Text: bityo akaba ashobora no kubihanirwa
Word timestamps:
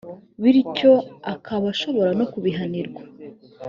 bityo 0.43 0.93
akaba 1.33 1.65
ashobora 1.73 2.11
no 2.19 2.25
kubihanirwa 2.31 3.01